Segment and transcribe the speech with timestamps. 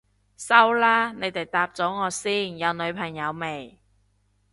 [0.35, 3.77] 收啦，你哋答咗我先，有女朋友未？